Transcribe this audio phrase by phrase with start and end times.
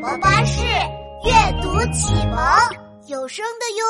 [0.00, 0.62] 宝宝巴士
[1.24, 2.38] 阅读启蒙
[3.06, 3.84] 有声的哟。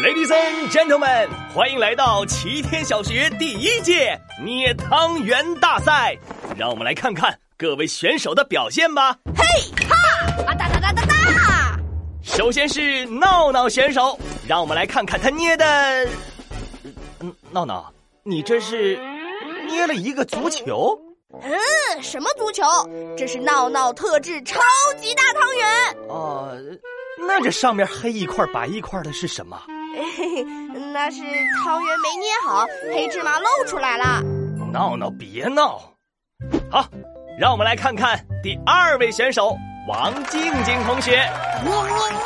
[0.00, 6.16] Ladies and gentlemen，欢迎来到齐天小学第一届捏汤圆大赛，
[6.56, 9.18] 让我们来看看各位选手的表现吧。
[9.34, 9.42] 嘿
[9.88, 9.96] 哈
[10.46, 11.76] 啊哒哒哒哒哒！
[12.22, 14.16] 首先是闹闹选手，
[14.46, 16.08] 让我们来看看他捏的。
[17.18, 17.92] 嗯，闹闹，
[18.22, 18.96] 你这是
[19.66, 20.96] 捏了一个足球？
[21.42, 22.62] 嗯，什么足球？
[23.16, 24.60] 这是闹闹特制超
[25.00, 25.96] 级大汤圆。
[26.08, 26.52] 哦，
[27.18, 29.60] 那这上面黑一块白一块的是什么？
[29.94, 30.42] 嘿嘿，
[30.92, 31.20] 那是
[31.62, 34.22] 汤圆没捏好，黑芝麻露出来了。
[34.72, 35.80] 闹闹，别闹！
[36.70, 36.84] 好，
[37.38, 41.12] 让我们来看看第二位选手王静静同学。
[41.62, 42.24] 捏捏捏，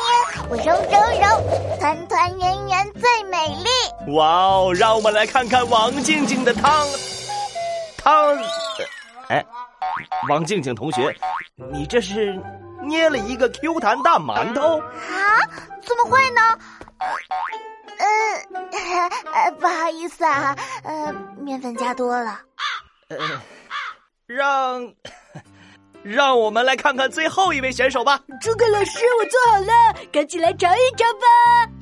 [0.49, 4.13] 我揉揉揉，团团圆圆最美丽。
[4.15, 6.87] 哇哦，让我们来看看王静静的汤
[7.97, 8.35] 汤。
[9.29, 9.45] 哎，
[10.27, 11.15] 王静静同学，
[11.71, 12.39] 你这是
[12.81, 14.83] 捏了一个 Q 弹大馒头啊？
[15.81, 16.41] 怎么会呢？
[17.99, 18.05] 呃
[19.33, 22.39] 呃，不好意思啊，呃，面粉加多了。
[23.09, 23.17] 呃，
[24.25, 24.93] 让
[26.01, 28.19] 让我们来看看最后一位选手吧。
[28.41, 31.27] 诸葛老师，我做好了，赶紧来尝一尝吧。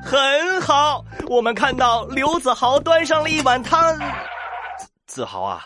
[0.03, 3.97] 很好，我们看到刘子豪端上了一碗汤。
[5.05, 5.65] 子豪啊，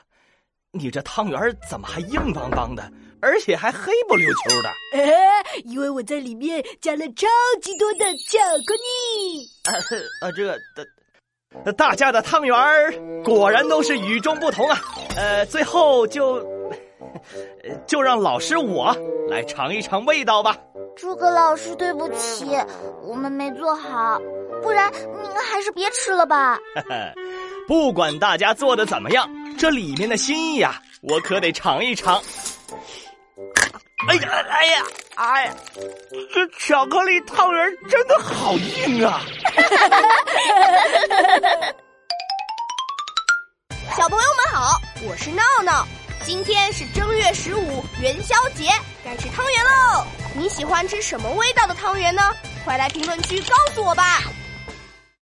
[0.74, 2.90] 你这汤圆怎么还硬邦邦的？
[3.24, 7.28] 而且还黑不溜秋的，哎，因为我在里面加了超
[7.62, 9.48] 级多的巧克力。
[9.66, 9.72] 啊，
[10.22, 10.58] 啊，这个
[11.64, 12.92] 的，大家的汤圆儿
[13.24, 14.80] 果然都是与众不同啊。
[15.18, 16.44] 呃，最后就
[17.86, 18.92] 就让老师我
[19.30, 20.58] 来尝一尝味道吧。
[20.96, 22.58] 诸葛老师，对不起，
[23.04, 24.20] 我们没做好，
[24.64, 26.58] 不然您还是别吃了吧。
[27.72, 32.22] 不管大家做的怎么样，这里面的心意呀，我可得尝一尝。
[34.10, 34.84] 哎呀，哎呀，
[35.16, 35.56] 哎呀！
[36.34, 39.22] 这巧克力汤圆真的好硬啊！
[43.96, 45.88] 小朋友们好，我是闹闹。
[46.26, 48.70] 今天是正月十五元宵节，
[49.06, 50.06] 该吃汤圆喽！
[50.36, 52.22] 你喜欢吃什么味道的汤圆呢？
[52.66, 54.20] 快来评论区告诉我吧！